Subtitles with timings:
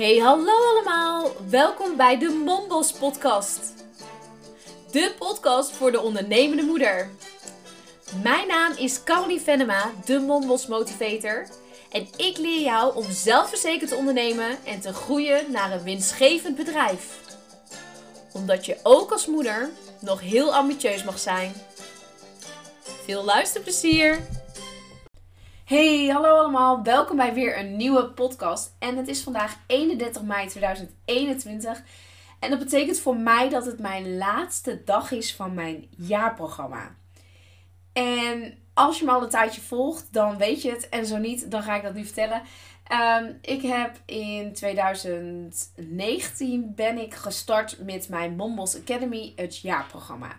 [0.00, 1.30] Hey, hallo allemaal.
[1.48, 3.60] Welkom bij de Mombos podcast.
[4.90, 7.10] De podcast voor de ondernemende moeder.
[8.22, 11.46] Mijn naam is Caroline Venema, de Mombos motivator.
[11.90, 17.18] En ik leer jou om zelfverzekerd te ondernemen en te groeien naar een winstgevend bedrijf.
[18.32, 21.52] Omdat je ook als moeder nog heel ambitieus mag zijn.
[23.04, 24.18] Veel luisterplezier!
[25.70, 26.82] Hey, hallo allemaal.
[26.82, 28.76] Welkom bij weer een nieuwe podcast.
[28.78, 31.82] En het is vandaag 31 mei 2021.
[32.40, 36.96] En dat betekent voor mij dat het mijn laatste dag is van mijn jaarprogramma.
[37.92, 40.88] En als je me al een tijdje volgt, dan weet je het.
[40.88, 42.42] En zo niet, dan ga ik dat nu vertellen.
[42.84, 50.36] Ehm, ik heb in 2019 ben ik gestart met mijn Mombos Academy, het jaarprogramma.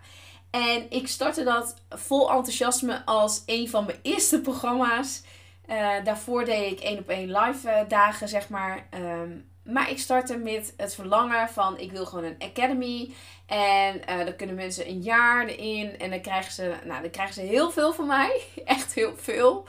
[0.52, 5.22] En ik startte dat vol enthousiasme als een van mijn eerste programma's.
[5.70, 8.88] Uh, daarvoor deed ik één op één live uh, dagen, zeg maar.
[8.93, 13.13] Um, maar ik startte met het verlangen van ik wil gewoon een academy.
[13.46, 15.99] En uh, dan kunnen mensen een jaar erin.
[15.99, 18.41] En dan krijgen, ze, nou, dan krijgen ze heel veel van mij.
[18.65, 19.65] Echt heel veel.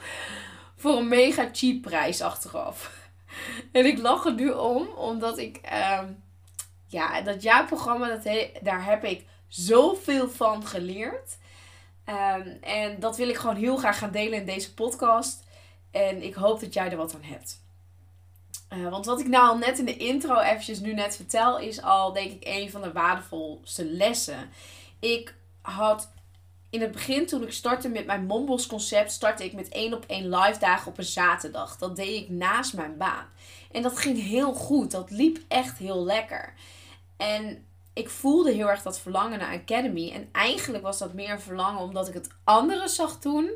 [0.75, 2.91] Voor een mega cheap prijs achteraf.
[3.71, 4.87] En ik lach er nu om.
[4.87, 5.59] Omdat ik...
[6.01, 6.23] Um,
[6.87, 9.25] ja, dat jaarprogramma, dat daar heb ik
[9.55, 11.37] zoveel van geleerd.
[12.09, 15.43] Um, en dat wil ik gewoon heel graag gaan delen in deze podcast.
[15.91, 17.61] En ik hoop dat jij er wat aan hebt.
[18.73, 21.81] Uh, want wat ik nou al net in de intro eventjes nu net vertel, is
[21.81, 24.49] al denk ik een van de waardevolste lessen.
[24.99, 26.11] Ik had
[26.69, 30.05] in het begin, toen ik startte met mijn Mombos concept, startte ik met één op
[30.07, 31.77] één live dagen op een zaterdag.
[31.77, 33.25] Dat deed ik naast mijn baan.
[33.71, 34.91] En dat ging heel goed.
[34.91, 36.53] Dat liep echt heel lekker.
[37.17, 40.11] En ik voelde heel erg dat verlangen naar Academy.
[40.11, 43.51] En eigenlijk was dat meer verlangen omdat ik het anderen zag doen.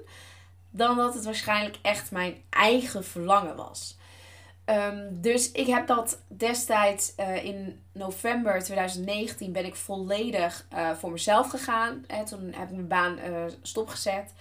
[0.70, 3.98] Dan dat het waarschijnlijk echt mijn eigen verlangen was.
[4.70, 11.12] Um, dus ik heb dat destijds uh, in november 2019 ben ik volledig uh, voor
[11.12, 12.04] mezelf gegaan.
[12.08, 14.34] Hè, toen heb ik mijn baan uh, stopgezet.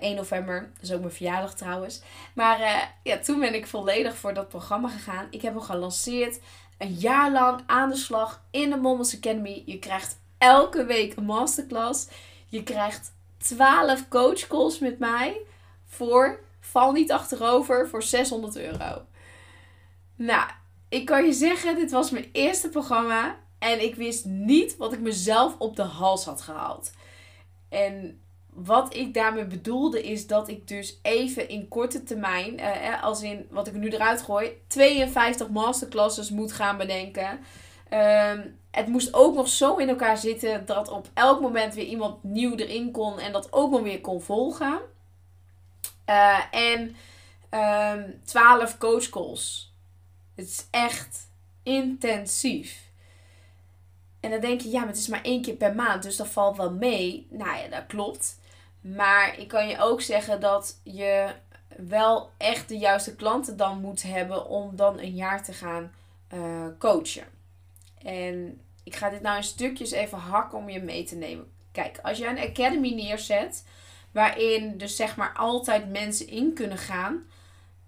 [0.00, 2.02] 1 november, dat is ook mijn verjaardag trouwens.
[2.34, 5.26] Maar ja, toen ben ik volledig voor dat programma gegaan.
[5.30, 6.38] Ik heb hem gelanceerd
[6.78, 9.62] een jaar lang aan de slag in de Mommels Academy.
[9.66, 12.08] Je krijgt elke week een masterclass.
[12.46, 15.40] Je krijgt 12 coachcalls met mij
[15.84, 19.06] voor, val niet achterover, voor 600 euro.
[20.16, 20.50] Nou,
[20.88, 23.36] ik kan je zeggen, dit was mijn eerste programma.
[23.58, 26.92] En ik wist niet wat ik mezelf op de hals had gehaald.
[27.68, 28.20] En
[28.56, 33.46] wat ik daarmee bedoelde is dat ik dus even in korte termijn, eh, als in
[33.50, 37.38] wat ik nu eruit gooi, 52 masterclasses moet gaan bedenken.
[37.92, 42.22] Um, het moest ook nog zo in elkaar zitten dat op elk moment weer iemand
[42.22, 44.80] nieuw erin kon en dat ook nog weer kon volgen.
[46.06, 46.94] Uh, en um,
[47.48, 49.74] ehm, 12 coachcalls.
[50.34, 51.30] Het is echt
[51.62, 52.85] intensief.
[54.20, 56.28] En dan denk je, ja, maar het is maar één keer per maand, dus dat
[56.28, 57.26] valt wel mee.
[57.30, 58.38] Nou ja, dat klopt.
[58.80, 61.34] Maar ik kan je ook zeggen dat je
[61.76, 65.92] wel echt de juiste klanten dan moet hebben om dan een jaar te gaan
[66.34, 67.26] uh, coachen.
[68.02, 71.50] En ik ga dit nou in stukjes even hakken om je mee te nemen.
[71.72, 73.64] Kijk, als jij een academy neerzet,
[74.12, 77.24] waarin dus zeg maar altijd mensen in kunnen gaan,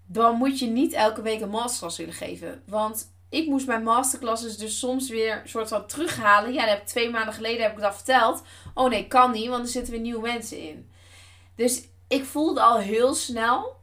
[0.05, 2.63] dan moet je niet elke week een masterclass willen geven.
[2.65, 6.53] Want ik moest mijn masterclasses dus soms weer soort van terughalen.
[6.53, 8.41] Ja, heb twee maanden geleden heb ik dat verteld.
[8.73, 10.89] Oh nee, kan niet, want er zitten weer nieuwe mensen in.
[11.55, 13.75] Dus ik voelde al heel snel,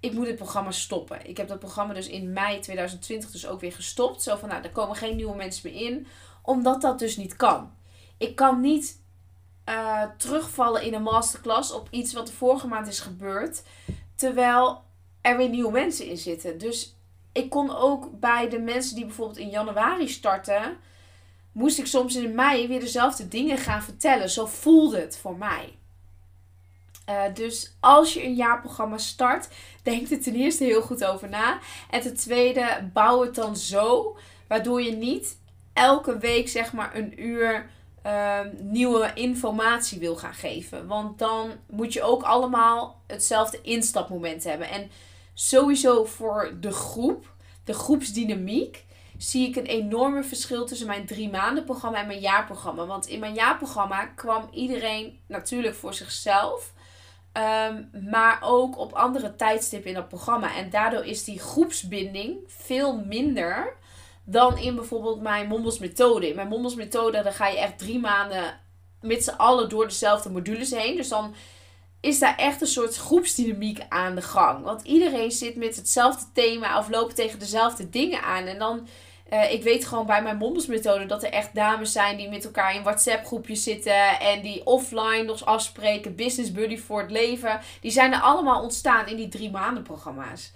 [0.00, 1.28] ik moet het programma stoppen.
[1.28, 4.22] Ik heb dat programma dus in mei 2020 dus ook weer gestopt.
[4.22, 6.06] Zo van, nou, er komen geen nieuwe mensen meer in.
[6.42, 7.74] Omdat dat dus niet kan.
[8.18, 9.00] Ik kan niet
[9.68, 13.62] uh, terugvallen in een masterclass op iets wat de vorige maand is gebeurd.
[14.14, 14.82] Terwijl
[15.20, 16.58] er weer nieuwe mensen in zitten.
[16.58, 16.96] Dus
[17.32, 20.76] ik kon ook bij de mensen die bijvoorbeeld in januari starten,
[21.52, 24.30] moest ik soms in mei weer dezelfde dingen gaan vertellen.
[24.30, 25.76] Zo voelde het voor mij.
[27.08, 29.48] Uh, dus als je een jaarprogramma start,
[29.82, 31.58] denk er ten eerste heel goed over na.
[31.90, 34.16] En ten tweede, bouw het dan zo,
[34.48, 35.38] waardoor je niet
[35.72, 37.70] elke week zeg maar een uur
[38.06, 40.86] uh, nieuwe informatie wil gaan geven.
[40.86, 44.68] Want dan moet je ook allemaal hetzelfde instapmoment hebben.
[44.68, 44.90] En
[45.34, 47.34] sowieso voor de groep,
[47.64, 48.84] de groepsdynamiek,
[49.18, 52.86] zie ik een enorme verschil tussen mijn drie maanden programma en mijn jaarprogramma.
[52.86, 56.72] Want in mijn jaarprogramma kwam iedereen natuurlijk voor zichzelf.
[57.66, 60.56] Um, maar ook op andere tijdstippen in dat programma.
[60.56, 63.76] En daardoor is die groepsbinding veel minder
[64.24, 66.28] dan in bijvoorbeeld mijn Mombos methode.
[66.28, 68.60] In mijn Mombos methode dan ga je echt drie maanden
[69.00, 70.96] met z'n allen door dezelfde modules heen.
[70.96, 71.34] Dus dan
[72.02, 74.64] is daar echt een soort groepsdynamiek aan de gang.
[74.64, 78.44] Want iedereen zit met hetzelfde thema of loopt tegen dezelfde dingen aan.
[78.44, 78.88] En dan,
[79.32, 82.74] uh, ik weet gewoon bij mijn Mombelsmethode dat er echt dames zijn die met elkaar
[82.74, 84.20] in WhatsApp groepjes zitten.
[84.20, 86.16] En die offline nog afspreken.
[86.16, 87.60] Business buddy voor het leven.
[87.80, 90.52] Die zijn er allemaal ontstaan in die drie maanden programma's.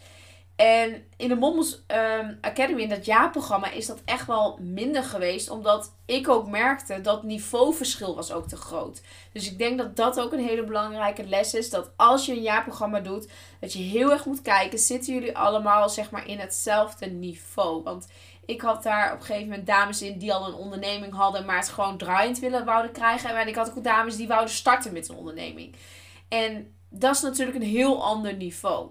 [0.57, 1.85] En in de Mommels
[2.21, 5.51] um, Academy, in dat jaarprogramma, is dat echt wel minder geweest.
[5.51, 9.03] Omdat ik ook merkte dat niveauverschil was ook te groot.
[9.33, 11.71] Dus ik denk dat dat ook een hele belangrijke les is.
[11.71, 13.29] Dat als je een jaarprogramma doet,
[13.61, 14.79] dat je heel erg moet kijken.
[14.79, 17.83] Zitten jullie allemaal zeg maar in hetzelfde niveau?
[17.83, 18.07] Want
[18.47, 21.59] ik had daar op een gegeven moment dames in die al een onderneming hadden, maar
[21.59, 23.37] het gewoon draaiend willen wouden krijgen.
[23.37, 25.75] En ik had ook dames die wouden starten met een onderneming.
[26.29, 28.91] En dat is natuurlijk een heel ander niveau.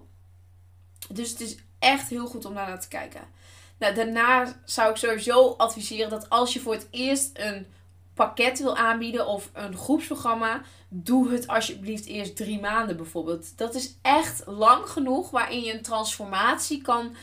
[1.08, 3.20] Dus het is echt heel goed om daar naar te kijken.
[3.78, 7.66] Nou, daarna zou ik sowieso adviseren dat als je voor het eerst een
[8.14, 13.58] pakket wil aanbieden of een groepsprogramma, doe het alsjeblieft eerst drie maanden bijvoorbeeld.
[13.58, 17.16] Dat is echt lang genoeg waarin je een transformatie kan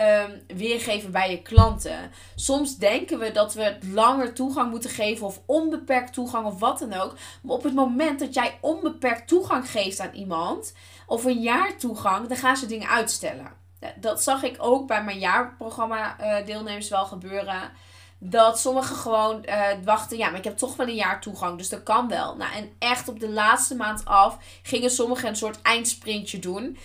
[0.00, 2.10] um, weergeven bij je klanten.
[2.34, 6.92] Soms denken we dat we langer toegang moeten geven of onbeperkt toegang of wat dan
[6.92, 7.14] ook.
[7.42, 10.72] Maar op het moment dat jij onbeperkt toegang geeft aan iemand
[11.10, 13.52] of een jaar toegang, dan gaan ze dingen uitstellen.
[13.96, 17.72] Dat zag ik ook bij mijn jaarprogramma uh, deelnemers wel gebeuren.
[18.18, 20.16] Dat sommigen gewoon uh, wachten.
[20.16, 21.58] Ja, maar ik heb toch wel een jaar toegang.
[21.58, 22.36] Dus dat kan wel.
[22.36, 26.78] Nou, en echt op de laatste maand af gingen sommigen een soort eindsprintje doen.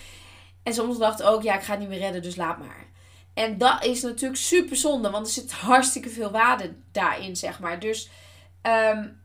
[0.62, 2.86] En sommigen dachten ook, ja, ik ga het niet meer redden, dus laat maar.
[3.34, 5.10] En dat is natuurlijk super zonde.
[5.10, 7.80] Want er zit hartstikke veel waarde daarin, zeg maar.
[7.80, 8.10] Dus
[8.62, 9.20] um,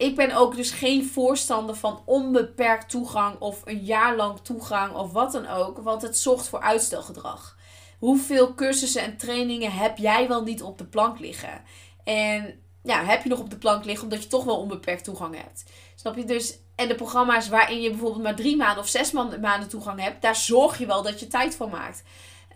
[0.00, 5.12] ik ben ook dus geen voorstander van onbeperkt toegang of een jaar lang toegang of
[5.12, 7.58] wat dan ook, want het zorgt voor uitstelgedrag.
[7.98, 11.62] Hoeveel cursussen en trainingen heb jij wel niet op de plank liggen?
[12.04, 15.36] En ja, heb je nog op de plank liggen omdat je toch wel onbeperkt toegang
[15.36, 15.64] hebt.
[15.94, 16.24] Snap je?
[16.24, 20.22] Dus, en de programma's waarin je bijvoorbeeld maar drie maanden of zes maanden toegang hebt,
[20.22, 22.02] daar zorg je wel dat je tijd voor maakt.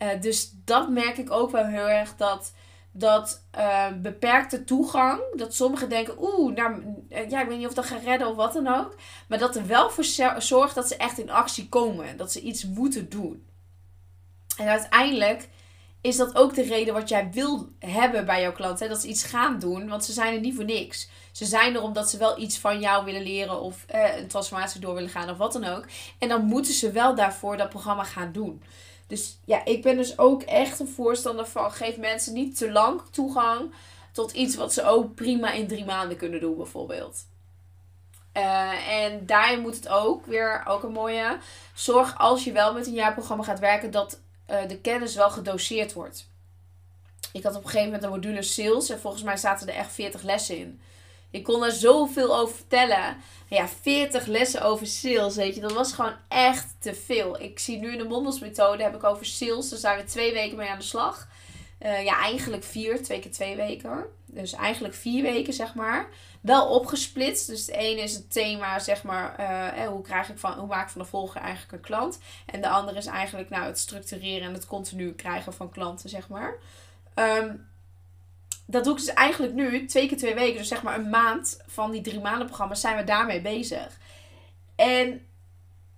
[0.02, 2.52] Uh, dus dat merk ik ook wel heel erg dat
[2.96, 7.74] dat uh, beperkte toegang, dat sommigen denken, oeh, nou, eh, ja, ik weet niet of
[7.74, 8.96] dat gaat redden of wat dan ook.
[9.28, 10.04] Maar dat er wel voor
[10.38, 12.16] zorgt dat ze echt in actie komen.
[12.16, 13.46] Dat ze iets moeten doen.
[14.56, 15.48] En uiteindelijk
[16.00, 18.88] is dat ook de reden wat jij wil hebben bij jouw klanten.
[18.88, 21.08] Dat ze iets gaan doen, want ze zijn er niet voor niks.
[21.32, 24.80] Ze zijn er omdat ze wel iets van jou willen leren of eh, een transformatie
[24.80, 25.86] door willen gaan of wat dan ook.
[26.18, 28.62] En dan moeten ze wel daarvoor dat programma gaan doen.
[29.06, 33.00] Dus ja, ik ben dus ook echt een voorstander van geef mensen niet te lang
[33.10, 33.74] toegang
[34.12, 37.26] tot iets wat ze ook prima in drie maanden kunnen doen, bijvoorbeeld.
[38.36, 41.38] Uh, en daarin moet het ook weer ook een mooie.
[41.74, 44.20] Zorg als je wel met een jaarprogramma gaat werken dat
[44.50, 46.28] uh, de kennis wel gedoseerd wordt.
[47.32, 49.92] Ik had op een gegeven moment een module sales en volgens mij zaten er echt
[49.92, 50.80] 40 lessen in.
[51.34, 53.16] Ik kon er zoveel over vertellen.
[53.48, 55.60] Ja, 40 lessen over sales, weet je.
[55.60, 57.40] Dat was gewoon echt te veel.
[57.40, 59.68] Ik zie nu in de Mondelsmethode heb ik over sales.
[59.68, 61.28] Daar zijn we twee weken mee aan de slag.
[61.80, 64.04] Uh, ja, eigenlijk vier, twee keer twee weken.
[64.26, 66.08] Dus eigenlijk vier weken, zeg maar.
[66.40, 67.46] Wel opgesplitst.
[67.46, 70.84] Dus de ene is het thema, zeg maar, uh, hoe, krijg ik van, hoe maak
[70.84, 72.18] ik van de volger eigenlijk een klant.
[72.46, 76.28] En de andere is eigenlijk nou, het structureren en het continu krijgen van klanten, zeg
[76.28, 76.54] maar.
[77.14, 77.72] Um,
[78.66, 81.60] dat doe ik dus eigenlijk nu, twee keer twee weken, dus zeg maar een maand
[81.66, 83.98] van die drie maanden programma, zijn we daarmee bezig.
[84.76, 85.26] En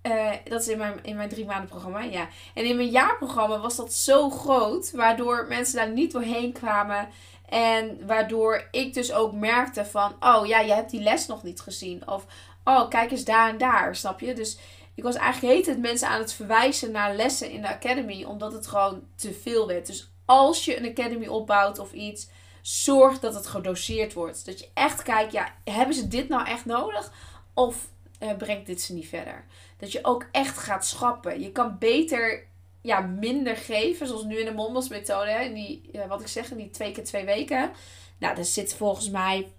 [0.03, 2.29] uh, dat is in mijn, in mijn drie maanden programma, ja.
[2.55, 7.09] En in mijn jaarprogramma was dat zo groot, waardoor mensen daar niet doorheen kwamen.
[7.49, 11.61] En waardoor ik dus ook merkte van, oh ja, je hebt die les nog niet
[11.61, 12.09] gezien.
[12.09, 12.27] Of,
[12.65, 14.35] oh, kijk eens daar en daar, snap je?
[14.35, 14.59] Dus
[14.95, 18.53] ik was eigenlijk heet het mensen aan het verwijzen naar lessen in de academy, omdat
[18.53, 19.87] het gewoon te veel werd.
[19.87, 22.29] Dus als je een academy opbouwt of iets,
[22.67, 24.47] zorg dat het gedoseerd wordt.
[24.47, 27.13] Dat je echt kijkt, ja, hebben ze dit nou echt nodig?
[27.55, 27.89] Of
[28.23, 29.45] uh, brengt dit ze niet verder?
[29.79, 31.41] Dat je ook echt gaat schappen.
[31.41, 32.47] Je kan beter
[32.81, 35.31] ja, minder geven, zoals nu in de Mombos methode.
[35.31, 37.71] Hè, die, wat ik zeg, in die twee keer twee weken.
[38.19, 39.53] Nou, daar zit volgens mij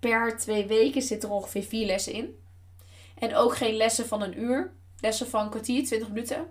[0.00, 2.38] per twee weken zit er ongeveer vier lessen in.
[3.18, 4.72] En ook geen lessen van een uur.
[5.00, 6.46] Lessen van een kwartier, 20 minuten.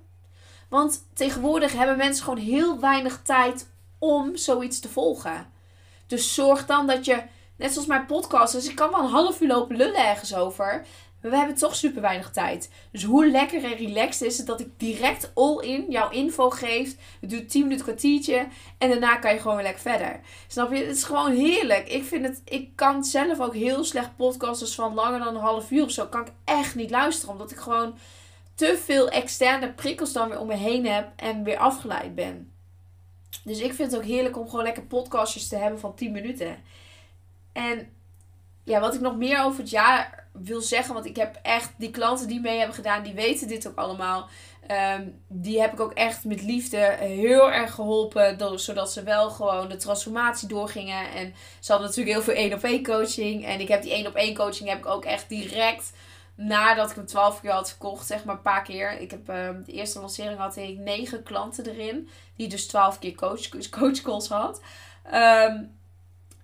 [0.70, 5.58] Want tegenwoordig hebben mensen gewoon heel weinig tijd om zoiets te volgen.
[6.10, 7.22] Dus zorg dan dat je,
[7.58, 10.86] net zoals mijn podcast, dus ik kan wel een half uur lopen lullen ergens over.
[11.22, 12.70] Maar we hebben toch super weinig tijd.
[12.92, 16.96] Dus hoe lekker en relaxed is het dat ik direct all in jouw info geef.
[17.22, 18.48] Het duurt 10 minuten kwartiertje.
[18.78, 20.20] En daarna kan je gewoon weer lekker verder.
[20.48, 20.78] Snap je?
[20.78, 21.89] Het is gewoon heerlijk.
[21.89, 22.42] Ik vind het.
[22.46, 26.06] Ik kan zelf ook heel slecht podcasts van langer dan een half uur of zo.
[26.06, 27.34] Kan ik echt niet luisteren.
[27.34, 27.98] Omdat ik gewoon
[28.56, 31.12] te veel externe prikkels dan weer om me heen heb.
[31.16, 32.59] En weer afgeleid ben.
[33.44, 36.58] Dus ik vind het ook heerlijk om gewoon lekker podcastjes te hebben van 10 minuten.
[37.52, 37.90] En
[38.64, 41.92] ja, wat ik nog meer over het jaar wil zeggen, want ik heb echt die
[41.92, 44.30] klanten die mee hebben gedaan, die weten dit ook allemaal.
[44.68, 48.38] Ehm, die heb ik ook echt met liefde heel erg geholpen.
[48.38, 51.12] Door, zodat ze wel gewoon de transformatie doorgingen.
[51.12, 53.46] En ze hadden natuurlijk heel veel één op één coaching.
[53.46, 55.92] En ik heb die één op één coaching heb ik ook echt direct
[56.39, 59.00] nadat ik hem 12 keer had verkocht, zeg maar een paar keer.
[59.00, 62.10] Ik heb uh, de eerste lancering had ik negen klanten erin.
[62.36, 64.62] Die dus 12 keer coach, coachcalls had.
[65.13, 65.77] Um,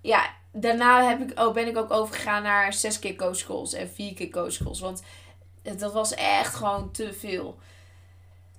[0.01, 4.13] ja, daarna heb ik, oh, ben ik ook overgegaan naar zes keer coachcalls en vier
[4.13, 4.79] keer coachcalls.
[4.79, 5.03] Want
[5.61, 7.59] dat was echt gewoon te veel.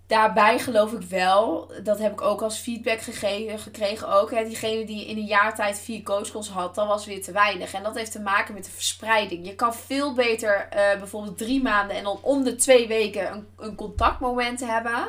[0.07, 4.31] Daarbij geloof ik wel, dat heb ik ook als feedback gegeven, gekregen ook.
[4.31, 7.73] Hè, diegene die in een jaar tijd vier coachcalls had, dat was weer te weinig.
[7.73, 9.47] En dat heeft te maken met de verspreiding.
[9.47, 13.47] Je kan veel beter uh, bijvoorbeeld drie maanden en dan om de twee weken een,
[13.59, 15.09] een contactmoment hebben.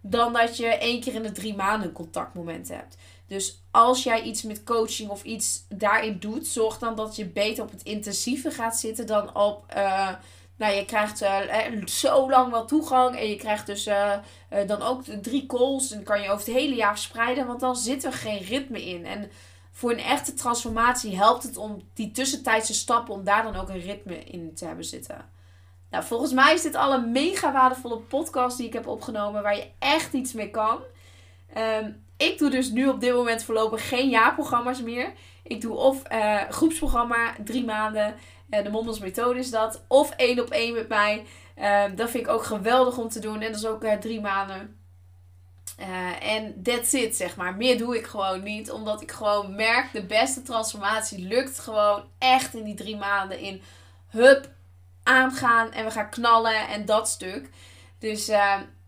[0.00, 2.96] Dan dat je één keer in de drie maanden een contactmoment hebt.
[3.26, 7.64] Dus als jij iets met coaching of iets daarin doet, zorg dan dat je beter
[7.64, 9.64] op het intensieve gaat zitten dan op.
[9.76, 10.08] Uh,
[10.60, 13.16] nou, je krijgt uh, zo lang wel toegang.
[13.16, 14.16] En je krijgt dus uh,
[14.66, 15.90] dan ook drie calls.
[15.90, 17.46] En kan je over het hele jaar verspreiden.
[17.46, 19.06] Want dan zit er geen ritme in.
[19.06, 19.30] En
[19.72, 23.14] voor een echte transformatie helpt het om die tussentijdse stappen.
[23.14, 25.28] Om daar dan ook een ritme in te hebben zitten.
[25.90, 29.42] Nou, volgens mij is dit al een mega waardevolle podcast die ik heb opgenomen.
[29.42, 30.78] Waar je echt iets mee kan.
[31.82, 35.12] Um, ik doe dus nu op dit moment voorlopig geen jaarprogramma's meer.
[35.42, 36.02] Ik doe of
[36.48, 38.14] groepsprogramma, drie maanden.
[38.50, 39.84] Uh, de Mondels methode is dat.
[39.88, 41.26] Of één op één met mij.
[41.58, 43.40] Uh, dat vind ik ook geweldig om te doen.
[43.40, 44.78] En dat is ook drie maanden.
[46.20, 47.54] En that's it, zeg maar.
[47.54, 48.70] Meer doe ik gewoon niet.
[48.70, 53.38] Omdat ik gewoon merk, de beste transformatie lukt gewoon echt in die drie maanden.
[53.38, 53.62] In
[54.08, 54.50] hup,
[55.02, 57.50] aangaan en we gaan knallen en dat stuk.
[57.98, 58.28] Dus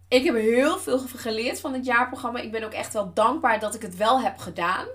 [0.08, 2.38] ik heb heel veel geleerd van het jaarprogramma.
[2.38, 4.86] Ik ben ook echt wel dankbaar dat ik het wel heb gedaan.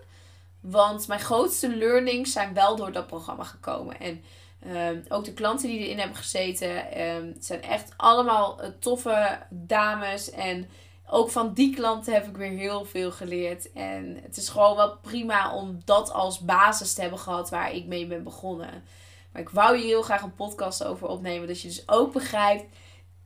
[0.62, 4.00] Want mijn grootste learnings zijn wel door dat programma gekomen.
[4.00, 4.24] En
[4.60, 10.32] ehm, ook de klanten die erin hebben gezeten um, zijn echt allemaal uh, toffe dames.
[10.32, 10.70] En
[11.10, 13.72] ook van die klanten heb ik weer heel veel geleerd.
[13.72, 17.86] En het is gewoon wel prima om dat als basis te hebben gehad waar ik
[17.86, 18.84] mee ben begonnen.
[19.32, 21.48] Maar ik wou hier heel graag een podcast over opnemen.
[21.48, 22.66] Dat je dus ook begrijpt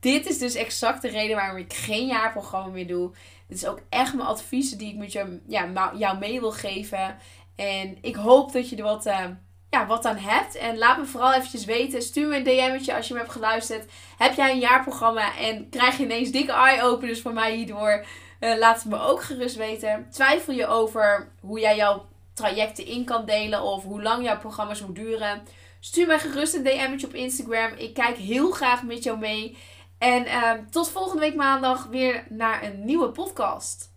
[0.02, 3.10] dit is dus exact de reden waarom ik geen jaarprogramma meer doe.
[3.48, 7.16] Dit is ook echt mijn adviezen die ik met jou, ja, jou mee wil geven.
[7.56, 9.26] En ik hoop dat je er wat, uh,
[9.72, 10.56] ja, wat aan hebt.
[10.56, 12.02] En laat me vooral eventjes weten.
[12.02, 13.90] Stuur me een DM'tje als je me hebt geluisterd.
[14.18, 18.04] Heb jij een jaarprogramma en krijg je ineens dikke eye-openers van mij hierdoor?
[18.40, 20.06] Uh, laat het me ook gerust weten.
[20.10, 24.80] Twijfel je over hoe jij jouw trajecten in kan delen of hoe lang jouw programma's
[24.80, 25.42] moet duren?
[25.80, 27.72] Stuur mij gerust een DM'tje op Instagram.
[27.76, 29.58] Ik kijk heel graag met jou mee.
[29.98, 33.91] En uh, tot volgende week maandag weer naar een nieuwe podcast.